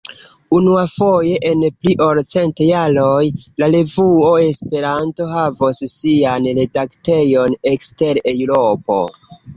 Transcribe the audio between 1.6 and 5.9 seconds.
pli ol cent jaroj, la revuo Esperanto havos